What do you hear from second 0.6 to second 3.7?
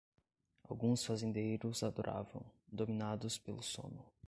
Alguns fazendeiros adoravam, dominados pelo